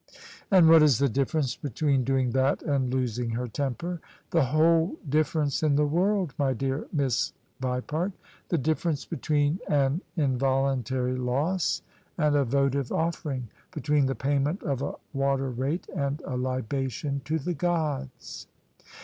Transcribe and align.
"And 0.51 0.67
what 0.67 0.81
is 0.81 0.97
the 0.97 1.07
difference 1.07 1.55
between 1.55 2.03
doing 2.03 2.31
that 2.31 2.63
and 2.63 2.91
los 2.91 3.19
ing 3.19 3.29
her 3.37 3.47
temper?" 3.47 4.01
"The 4.31 4.45
whole 4.45 4.97
difference 5.07 5.61
in 5.61 5.75
the 5.75 5.85
world, 5.85 6.33
my 6.39 6.53
dear 6.53 6.87
Miss 6.91 7.33
Vipart: 7.61 8.11
the 8.49 8.57
difference 8.57 9.05
between 9.05 9.59
an 9.67 10.01
involuntary 10.17 11.15
loss 11.15 11.83
and 12.17 12.35
a 12.35 12.43
votive 12.43 12.91
offering: 12.91 13.49
between 13.69 14.07
the 14.07 14.15
payment 14.15 14.63
of 14.63 14.81
a 14.81 14.95
water 15.13 15.51
rate 15.51 15.85
and 15.95 16.19
a 16.25 16.35
libation 16.35 17.21
to 17.25 17.37
the 17.37 17.53
gods." 17.53 18.47